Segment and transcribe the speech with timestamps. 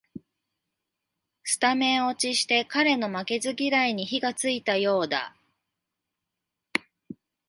[1.43, 5.35] スタメン落ちして彼の負けず嫌いに火がついたようだ